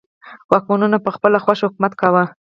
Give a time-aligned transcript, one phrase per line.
[0.51, 2.23] واکمنو په خپله خوښه حکومت کاوه.